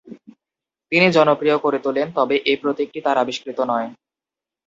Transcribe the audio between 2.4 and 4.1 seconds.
এ প্রতীকটি তার আবিষ্কৃত নয়।